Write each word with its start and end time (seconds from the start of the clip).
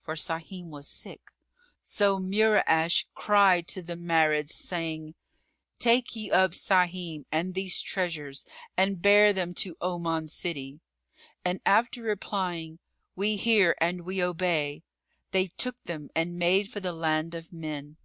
For 0.00 0.14
Sahim 0.16 0.70
was 0.70 0.88
sick. 0.88 1.20
So 1.82 2.18
Mura'ash 2.18 3.04
cried 3.14 3.68
to 3.68 3.82
the 3.82 3.92
Marids, 3.94 4.52
saying, 4.54 5.14
"Take 5.78 6.16
ye 6.16 6.30
up 6.30 6.52
Sahim 6.52 7.26
and 7.30 7.52
these 7.52 7.82
treasures 7.82 8.46
and 8.78 9.02
bear 9.02 9.34
them 9.34 9.52
to 9.56 9.76
Oman 9.82 10.28
city." 10.28 10.80
And 11.44 11.60
after 11.66 12.00
replying, 12.00 12.78
"We 13.16 13.36
hear 13.36 13.76
and 13.78 14.06
we 14.06 14.22
obey," 14.24 14.82
they 15.32 15.48
took 15.48 15.76
them 15.84 16.08
and 16.16 16.38
made 16.38 16.72
for 16.72 16.80
the 16.80 16.94
land 16.94 17.34
of 17.34 17.52
men. 17.52 17.98